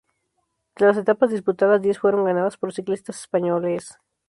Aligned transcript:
De 0.77 0.87
las 0.87 0.97
etapas 0.97 1.29
disputadas, 1.29 1.79
diez 1.79 1.99
fueron 1.99 2.25
ganadas 2.25 2.57
por 2.57 2.73
ciclistas 2.73 3.19
españoles. 3.19 3.99